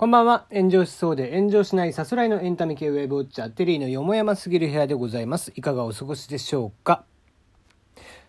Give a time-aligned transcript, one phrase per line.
[0.00, 0.46] こんばんは。
[0.50, 5.52] 炎上しそうで炎上しないさすらいのエンタメ系ウェブウォッチャー、テリーのよもやますぎる部屋でございます。
[5.54, 7.04] いかがお過ごしでしょうか？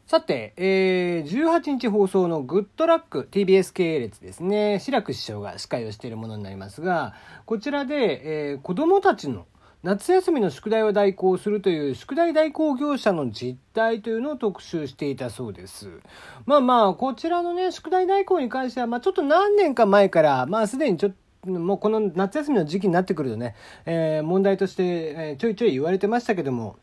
[0.05, 4.79] さて、えー、18日放送のグッドラック TBS 系列ですね。
[4.81, 7.13] 志らく師匠が司会をしているものになりますが、
[7.45, 9.45] こちらで、えー、子供たちの
[9.81, 16.01] 夏休みの宿題を代行するという宿題代行業者の実態というのを特集していたそうです。
[16.45, 23.55] まあまあ、こちらのね、宿題代行に関しては、まあちょっと何年か前から、まあすでにちょっともうこの夏休みの時期になってくるとね、
[23.85, 26.77] えー、問題として、え、ちょいちょい言われてましたけども、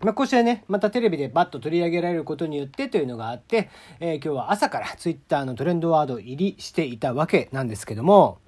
[0.00, 3.68] まあ、こうしてね、またテレビでバッと取り上げられることによってというのがあって、
[4.00, 8.38] えー、今日は朝からツイッターのトレンドワード入りしていたわけなんですけども、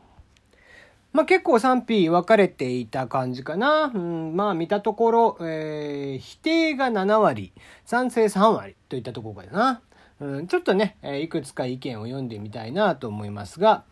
[1.12, 3.92] まあ、結構賛否分かれていた感じかな。
[3.94, 7.52] うん、まあ見たところ、えー、否定が7割、
[7.84, 9.82] 賛成3割といったところかな。
[10.20, 13.84] うん、ちょっとね、え、いくつか意見を読んでみたいなと思いますが、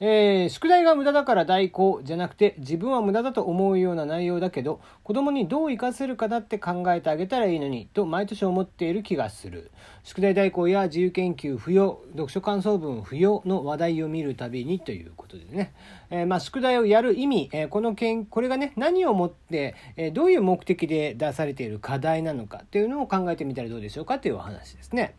[0.00, 9.70] えー、宿題が無駄だから代行じゃなくて自分は無駄だと思うような内容だけど子供にどう活かせるかだって考えてあげたらいいのにと毎年思っている気がする
[10.02, 15.72] 宿題代行や自由研究不要読書感想文不要の話題を見るたびにということでね、
[16.10, 25.14] えー、まあ、宿題をやる意味、えー、この件これがね何をもって、えどういう目的で出されている課題なのかっていうのを考えてみたらどうでしょうかというお話ですね。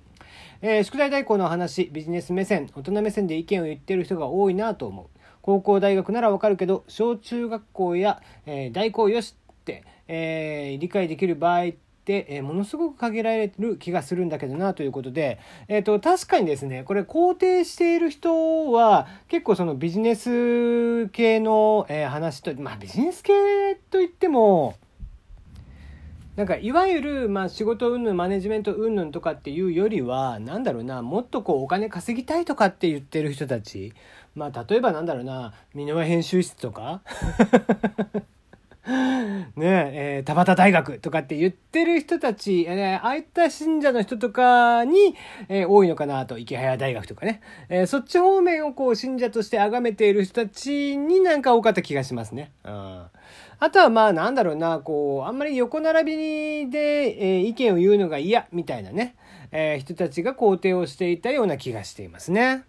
[0.61, 5.19] えー、宿題代行の話ビジネス目線大人目線で意見を言ってる人が多いなと思う。
[5.41, 11.71] 高校大学ならわかるけど小中学校や、えー、代行よしって、えー、理解できる場合っ
[12.05, 23.33] てえものすごく限られる気がするんだけどなということで、えーと、確かにですねこれ肯定している人は結構そのビジネス系の、え話とまあビジネス系
[23.89, 24.75] といっても
[26.35, 33.93] なんかいわゆる、まあ、仕事云々マネジメント云々とかっていうよりは何だろうなもっとこうお金稼ぎたいとかって言ってる人たち。
[34.35, 37.01] まあ例えばなんだろうな箕輪編集室とか。
[39.55, 45.15] ねえー、田端大学とかって言ってる人たち、えー、ああいった信者の人とかに、
[45.49, 47.41] えー、多いのかなと、池早大学とかね。
[47.69, 52.51] えー、そっち方面をこう信者として崇めている人たちになんか多かった気がしますね。
[52.63, 53.05] うん。
[53.57, 56.15] あとはまあなんだろうな、こう、あんまり横並
[56.65, 59.15] びで、えー、意見を言うのが嫌みたいなね、
[59.51, 62.65] えー、人たちが肯定をしていたような気がしていますね。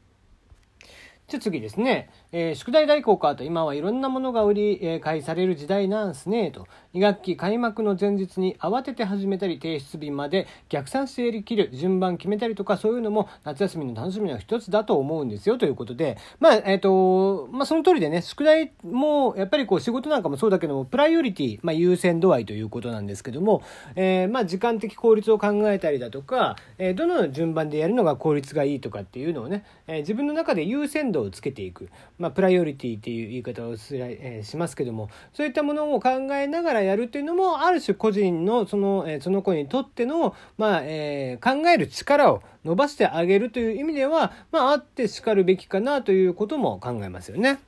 [1.28, 2.08] じゃあ次ですね。
[2.38, 6.66] えー、宿題代行かと今はいろんなものが売り、えー、買いされる時代なんすねと。
[6.92, 16.18] 2学期開幕の前日に慌てて始めたり提出日まで逆算してやりきる順番決めたりとかそういうのも夏休みの楽しみの一つだと思うんですよということで。
[16.38, 23.62] まあえっ、ー、とまあその通りでね宿題もやっぱりこう仕事なんかもそうだけどもプライオリティ、まあ、優先度合いということなんですけども、
[23.94, 47.60] えー、まあ時間的効率を考えたりだとか、え、どの順番でやるのが効率がいいとかっていうのをね、え、自分の中で優先度をつけていく、まあ、まプライオリティっていう言い方をすら、え、しますけどもそういったものを考えながらやるっていうのもある種個人のその,、え、その子にとっての、まあえー、考える力を伸ばしてあげるという意味では、まあ、あってしかるべきかなということも考えますよね。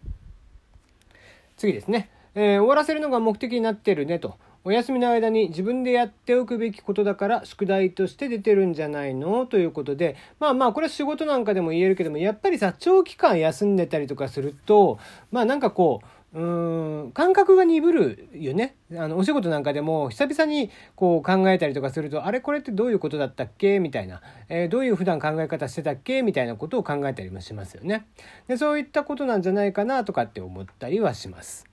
[1.56, 2.10] 次ですね。
[2.34, 4.36] えー、終わらせるのが目的になってるねと。
[4.64, 9.46] お休みの間に自分でやっておくべきことだから宿題として出てるんじゃないの？
[9.46, 14.98] ということでまあまあこれは仕事なんかでも言えるけどもやっぱりさ長期間休んでたりとかすると
[15.30, 18.74] まあなんかこううん感覚が鈍るよね。
[18.94, 23.78] あのお仕事なんかでも久々にこう考えたりとかするとあれこれってどういうことだったっけ？
[23.78, 24.20] みたいな、
[24.50, 26.20] えー、どういう普段考え方してたっけ？
[26.20, 28.06] みたいなことを考えたりもしますよね。
[28.46, 31.67] でそういったことなんじゃないかなとかって思ったりはします。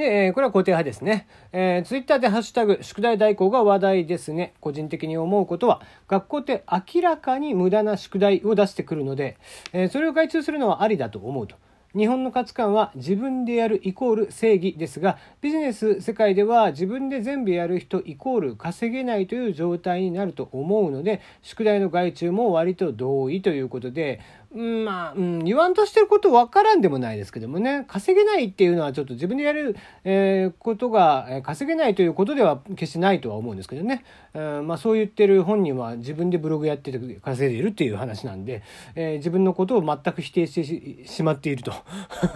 [0.00, 1.26] で、え、これは固定派ですね。
[1.52, 4.54] えー、ツイッターでハッシュタグ、宿題代行が話題ですね。
[4.60, 9.36] 個人的に思うことは、学校って明らかに無駄な宿題を出してくるので、
[9.74, 11.56] え、それを外注するのはありだと思うと。
[11.96, 24.20] 日本の価値観は自分でやるイコール正義ですがビジネス世界では自分で全部やる人イコール稼げないという状態になると思うので宿題の外注も割と同意ということで、
[24.52, 34.04] まあ、うん、言わんとしてること分からんでもないですけどもね、稼げないっていうのはちょっと自分でやる、えー、ことが、え、稼げないということでは決してないとは思うんですけどね。
[34.34, 38.62] えー、まあそう言ってる本人は自分でブログやってて稼いでいるっていう話なんで、
[38.96, 41.72] えー、自分のことを全く否定してしまっていると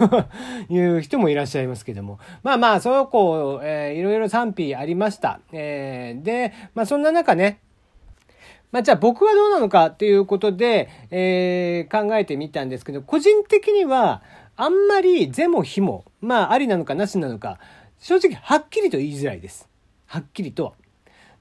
[0.73, 2.19] いう人もいらっしゃいますけども。
[2.43, 5.41] まあまあ、そうこう、えー、いろいろ賛否ありました。
[5.51, 7.59] え、で、まあそんな中ね、
[8.75, 14.21] まあ、じゃあ僕はどうなのかっていうことで、えー、考えてみたんですけど、個人的には、
[14.57, 17.57] あんまり是も非も、まあ、ありなのかなしなのか、
[17.99, 19.69] 正直はっきりと言いづらいです。
[20.07, 20.73] はっきりとは。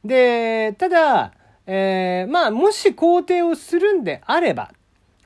[0.05, 1.33] で、ただ、
[1.67, 4.71] えー、まあ、もし肯定をするんであれば、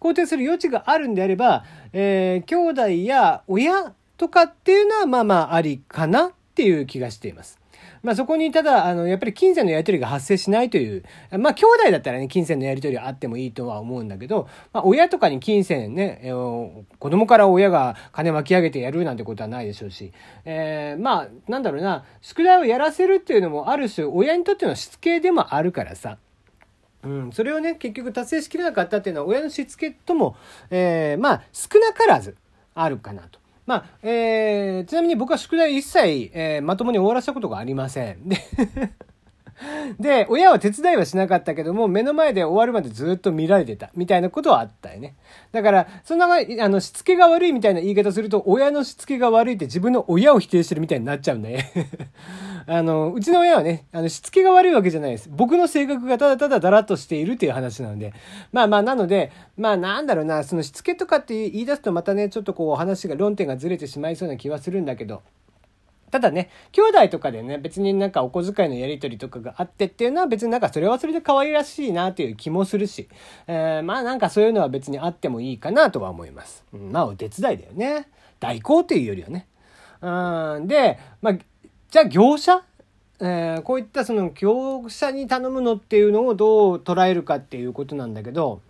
[0.00, 7.58] 肯定する余地があるんであれば、えー、兄弟や親とかっていうのはまあまあありかなっていう気がしています。
[8.02, 11.04] まあそこにただ、あの、やっぱり金銭のやり取りが発生しないという、
[11.38, 20.12] まあ兄弟だったらね、金銭のやり取りはあってもいいとは思うんだけど、まあ親とかに金銭ね、えー、子供から親が金巻き上げてやるなんてことはないでしょうし、
[20.44, 26.18] えー、まあなんだろうな、宿題をやらせるっていうのもある種親にとってのしつけでもあるからさ、
[27.04, 30.36] うん、それをね、結局達成しきれなかったっていうのは親のしつけとも、
[30.70, 32.36] えー、まあ少なからず
[32.74, 33.38] あるかなと。
[33.68, 38.26] まあ、えー、ちなみに僕は宿題一切、えー、まともに終わらせたことがありません。
[38.26, 38.38] で
[39.99, 45.16] で、親は手伝いはしなかったけども、目の前で終わるまでずっと見られてた、みたいなことはあったよね。
[45.52, 51.58] だから、そんな、あの、しつけが悪いみたいな言い方すると、親のしつけが悪いって自分の親を否定してるみたいになっちゃうんだよ。
[52.66, 55.31] あの、うちの親はね、あの、しつけが悪いわけじゃないです。
[55.32, 58.12] 僕の性格がただただだらっとしているっていう話なので。
[58.52, 65.22] まあまあ、なので、まあなんだろうな、そのしつけとかって言い出すとまたね、ちょっとこう話が、論点がずれてしまいそうな気はするんだけど、
[66.10, 73.08] ただね、兄弟とかでね、別になんかお小遣いのやり取りとかがあってっていうのは別になんかそれはそれで可愛らしいなっていう気もするし、
[73.46, 76.64] えー、まあなんかそういうのは別にあってもいいかなとは思います。
[76.72, 78.08] うん、まあお手伝いだよね。
[78.40, 79.46] 代行っていうよりはね。
[80.00, 81.34] うん、で、まあ、
[81.90, 82.62] じゃあ業者？
[83.20, 88.61] えー、こういったその業者に頼むのっていうのをどう捉えるかっていうことなんだけど、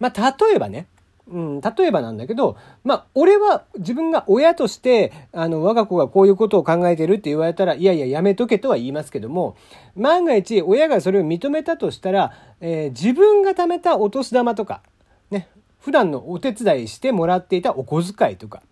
[0.00, 0.88] まあ例えばね、
[1.32, 9.56] うん、例えばなんだけど、まあ、俺は自分が親として、あの、我が子がこういうことを考えてるって言われたら、いやいや、やめとけとは言いますけども、
[9.96, 14.82] 万が一、親がそれを認めたとしたら、えー、自分が貯めたお年玉とか、
[15.30, 15.48] ね、
[15.80, 18.62] 普段のお手伝いしてもらっていたお小遣いとか、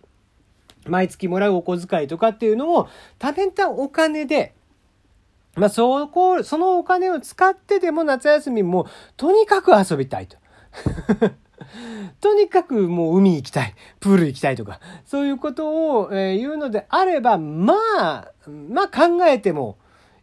[0.85, 2.87] 毎月もらうお小遣いとかっていうのを、
[3.17, 4.53] 貯めたお金で、
[5.55, 8.85] まあ、そこ、そのお金を使ってでも夏休みも、
[9.17, 10.37] とにかく遊びたいと。
[12.19, 18.31] とにかくもう海行きたい、プール行きたいとか、そういうことを、え言うのであれば、まあ、
[18.69, 19.77] まあ考えても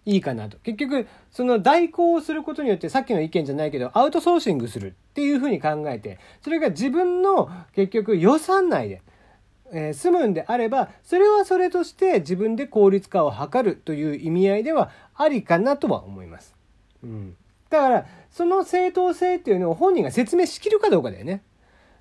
[0.05, 0.57] いいかなと。
[0.59, 9.03] 結局、その代行をすることによって、さっきの意見じゃないけど、アウトソーシングするっていうふうに考えて、それが自分の結局予算内で、
[9.71, 16.55] えー、済むんであれば、それはそれとして自分で効率化を図るという意味合いではありかなとは思います。
[17.03, 17.37] うん。
[17.71, 21.43] だから、その正当性っていうのを本人が説明しきるかどうかだよね。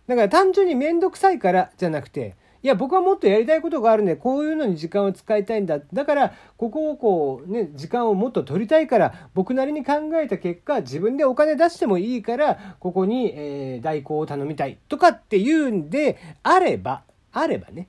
[0.07, 5.79] だから単純にめんどくさいからじゃなくて、いや、僕はもっとやりたいことがあるんで、こういうのに時間を使いたいんだ。
[5.93, 14.79] だから、ここをこう、ね、時間をもっと取りたいから、僕なりに考えた結果、自分でお金出してもいいから、ここに、えー、代行を頼みたい。
[14.89, 17.87] とかっていうんで、あれば、あればね。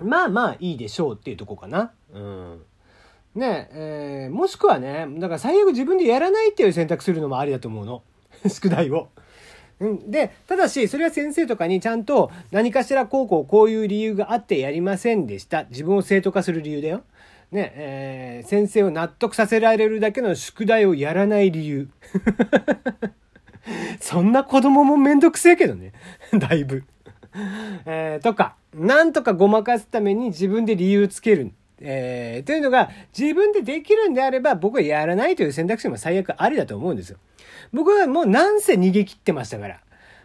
[0.00, 1.92] まあまあいいでしょうっていうとこかな。
[2.12, 2.62] うん。
[3.34, 8.02] ねえー、もしくはね、だから最悪自分でやらないっていう選択するのもありだと思うの。
[8.46, 9.08] 宿題を。
[9.80, 15.64] うん、で、ただし、それは先生とかにちゃんと何かしらこうこうこういう理由があってやりませんでした。
[15.64, 17.02] 自分を正当化する理由だよ。
[17.50, 21.88] ね、えー、先生を納得させられるだけの宿題をやらない理由。
[24.00, 25.92] そんな子供もめんどくせえけどね。
[26.38, 26.84] だいぶ。
[27.86, 31.52] えー、とか、なんとかごまかすために自分で理由つける。
[31.86, 37.18] えー、というのが自分でできるんであれば僕はやらないという選択肢も最悪ありだと思うんですよ。
[37.72, 39.80] 僕はもうなんせ逃げ切ってましたから。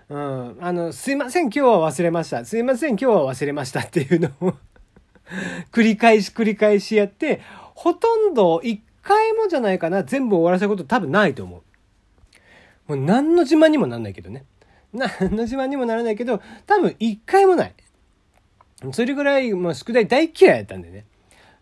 [0.09, 0.57] うん。
[0.61, 2.43] あの、すいません、今日は忘れました。
[2.45, 4.53] すいません、今日は忘れましたっていうのを
[5.71, 7.41] 繰り返し繰り返しやって、
[7.75, 11.61] ほとんど一回もじゃないかな、全部終わらせたこと多分ないと思う。
[12.87, 14.45] もう何の自慢にもなんないけどね。
[14.93, 17.73] 何の自慢にもならないけど、多分一回もない。
[18.91, 21.05] それぐらい、もう宿題大嫌いやったんでね。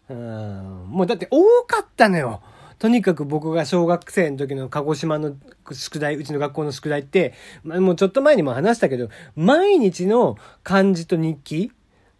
[0.10, 2.42] もうだって多かったのよ。
[2.80, 5.36] とにかく僕が小学生の時の鹿児島の
[5.72, 7.34] 宿題、うちの学校の宿題って、
[7.64, 11.72] もうちょっと前にも話したけど、毎日の漢字と日記、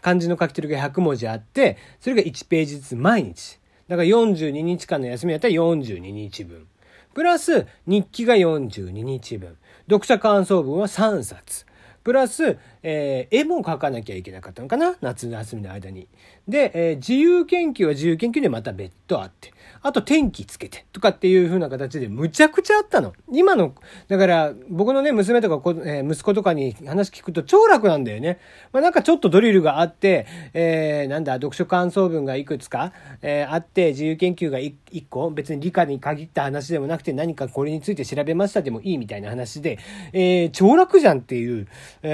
[0.02, 3.60] 漢字の書き取りが100文字あって、それが1ページずつ毎日。
[3.88, 6.68] だから42日間の休みやったら42日分。
[7.14, 9.58] プラス日記が42日分。
[9.86, 11.66] 読者感想文は3冊。
[12.04, 12.58] プラス、
[12.90, 14.96] えー、絵も描かなきゃいけなかったのかな？
[15.02, 16.08] 夏の休みの間に。
[16.48, 19.52] で、えー、自由研究は自由研究でまた別途あって。
[19.82, 23.14] あと天気つけてとかっていう風な形でむちゃくちゃあったの。
[23.32, 23.76] 今の、
[24.08, 28.40] だから僕のね、娘とかこ、えー、息子とかに話聞くと超楽なんだよね。
[28.72, 34.74] まあなんかちょっとドリルがあって、えー、なんだ、読書感想文がいくつか、えー、あって、自由研究が1
[35.10, 39.78] 個、別に理科に限った話でもなくて何かこれについて調べましたでもいいみたいな話で、
[40.14, 41.68] えー、超楽じゃんっていう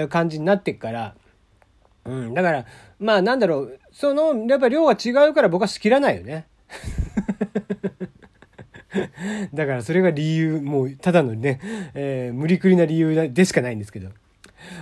[0.09, 1.15] 感じになってっから、
[2.05, 2.65] うん、だから、
[2.99, 6.47] まあなんだろう、その、やっぱ量が違うから僕は仕切らないよね。
[9.53, 11.59] だからそれが理由、もうただのね、
[11.93, 14.09] えー、無理くりな理由でしかないんですけど。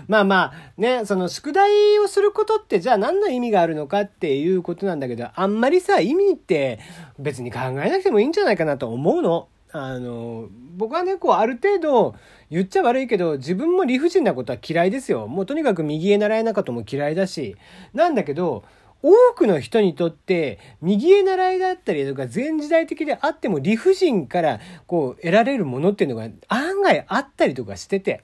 [0.08, 6.80] まあまあ、ね、その宿題をすることってじゃあ何の意味があるのかっていうことなんだけど、あんまりさ、意味って
[7.20, 9.48] 別に考えなくてもいいんじゃないかなと思うの。
[9.74, 12.16] あの、僕はね、こう、ある程度、
[12.50, 15.28] 言っちゃ悪いけど、自分も理不尽なことは嫌いですよ。
[15.28, 17.56] もうとにかく右へ習えなかとも嫌いだし。
[17.94, 18.64] なんだけど、
[19.04, 28.22] 多くの人にとって右へ習いだったりとか全時代的であっても理不尽からこう得られるものっていうのが案外あったりとかしてて。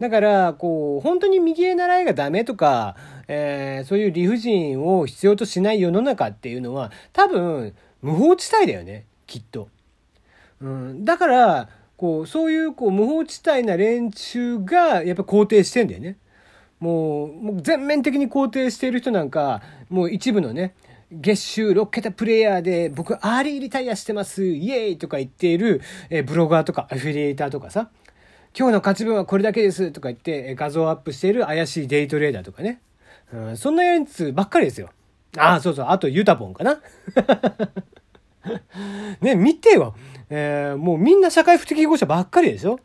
[0.00, 2.96] だから、こう、本当に右へ習いがダメとか、
[3.28, 9.68] えー、そういう理不尽を必要としない世の中っていうのは、多分、無法地帯だよね、きっと。
[10.60, 16.16] うん、だから、こう、そういう、こう、無法地帯な連中が、やっぱ肯定してんだよね。
[16.78, 20.74] もう、もう全面的に肯定している人なんか、もう一部のね、
[21.12, 27.90] 月収6桁プレイヤーで僕アーリーリタイアしてますイエーイとか言っている、えブロガーとかアフィリエイターとかさ、
[28.56, 32.80] 今日の勝ち分はこれだけですとか言って画像アップしている怪しいデイトレーダーとかね。
[33.32, 34.90] うん、そんなやつばっかりですよ。
[35.36, 35.86] ああ、そうそう。
[35.88, 36.80] あとユタポンかな。
[39.20, 39.94] ね、見てよ。
[40.30, 42.78] えー、もうみんな社会不適合者ばっかりでしょ？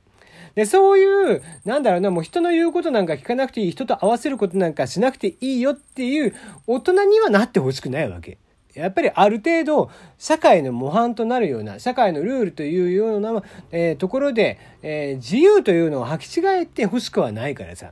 [0.55, 6.33] で、そういう、なんだろうな、もう人の言うことなんか聞かなくていい、人と合わせることなんかしなくていいよっていう
[6.65, 8.37] 大人にはなってほしくないわけ。
[8.73, 17.91] やっぱりある程度、社会の模範となるような、社会のルールというような、えー、ところで、えー、自由というのを履き違えてほしくはないからさ。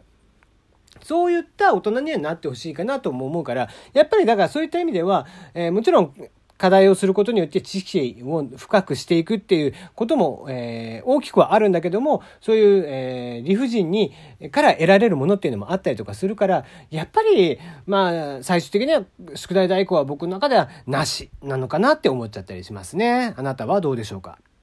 [1.01, 6.13] そういった大人にはなってほしいかなとも思うから、やっぱりだからそういった意味では、えー、もちろん
[6.57, 14.13] 課題をすることによって知識を深くしていくっていうことも、えー、大きくはあるんだけども、そういう、えー、理不尽に、
[14.51, 19.03] から得られるものっていうのもあったりとかするから、やっぱり、まあ、最終的には
[19.36, 23.33] 宿題代行は僕の中ではなしなのかなって思っちゃったりしますね。
[23.36, 24.38] あなたはどうでしょうか？